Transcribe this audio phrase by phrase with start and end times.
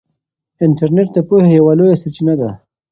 [0.65, 2.49] انټرنیټ د پوهې یوه لویه سرچینه ده.